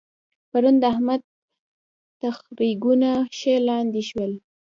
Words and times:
پرون 0.51 0.75
د 0.81 0.83
احمد 0.93 1.21
تخرګونه 2.21 3.09
ښه 3.37 3.53
لانده 3.67 4.01
شول. 4.09 4.31